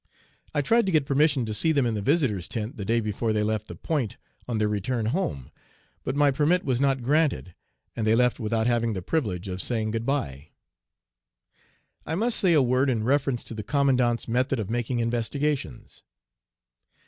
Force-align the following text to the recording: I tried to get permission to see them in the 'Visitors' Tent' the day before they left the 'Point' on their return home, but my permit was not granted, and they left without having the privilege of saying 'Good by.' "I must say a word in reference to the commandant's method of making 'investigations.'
I 0.55 0.63
tried 0.63 0.87
to 0.87 0.91
get 0.91 1.05
permission 1.05 1.45
to 1.45 1.53
see 1.53 1.71
them 1.71 1.85
in 1.85 1.93
the 1.93 2.01
'Visitors' 2.01 2.47
Tent' 2.47 2.75
the 2.75 2.85
day 2.85 2.99
before 3.01 3.33
they 3.33 3.43
left 3.43 3.67
the 3.67 3.75
'Point' 3.75 4.17
on 4.47 4.57
their 4.57 4.67
return 4.67 5.05
home, 5.05 5.51
but 6.03 6.15
my 6.15 6.31
permit 6.31 6.65
was 6.65 6.81
not 6.81 7.03
granted, 7.03 7.53
and 7.95 8.07
they 8.07 8.15
left 8.15 8.39
without 8.39 8.65
having 8.65 8.93
the 8.93 9.03
privilege 9.03 9.47
of 9.47 9.61
saying 9.61 9.91
'Good 9.91 10.07
by.' 10.07 10.47
"I 12.03 12.15
must 12.15 12.39
say 12.39 12.53
a 12.53 12.63
word 12.63 12.89
in 12.89 13.03
reference 13.03 13.43
to 13.43 13.53
the 13.53 13.61
commandant's 13.61 14.27
method 14.27 14.57
of 14.59 14.71
making 14.71 14.97
'investigations.' 14.97 16.01